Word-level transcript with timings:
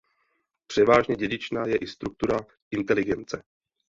Převážně 0.67 1.15
dědičná 1.15 1.67
je 1.67 1.77
i 1.77 1.87
struktura 1.87 2.39
inteligence. 2.71 3.43